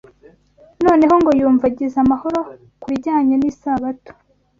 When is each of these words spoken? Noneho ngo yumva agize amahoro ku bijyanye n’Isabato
Noneho 0.85 1.15
ngo 1.21 1.31
yumva 1.39 1.63
agize 1.69 1.97
amahoro 2.05 2.39
ku 2.81 2.87
bijyanye 2.91 3.35
n’Isabato 3.37 4.11